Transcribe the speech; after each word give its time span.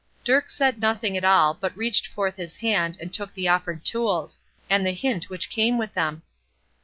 Dirk 0.23 0.49
said 0.49 0.79
nothing 0.81 1.15
at 1.15 1.23
all, 1.23 1.53
but 1.53 1.77
reached 1.77 2.07
forth 2.07 2.35
his 2.35 2.57
hand, 2.57 2.97
and 2.99 3.13
took 3.13 3.35
the 3.35 3.47
offered 3.47 3.85
tools, 3.85 4.39
and 4.67 4.83
the 4.83 4.93
hint 4.93 5.29
which 5.29 5.47
came 5.47 5.77
with 5.77 5.93
them. 5.93 6.23